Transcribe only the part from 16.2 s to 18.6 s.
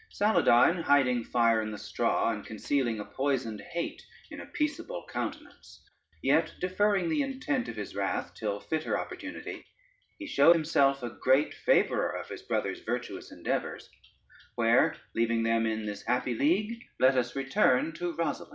league, let us return to Rosalynde.